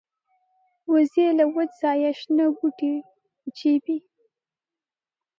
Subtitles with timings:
[0.91, 2.93] وزې له وچ ځایه شنه بوټي
[3.43, 3.97] وچيبي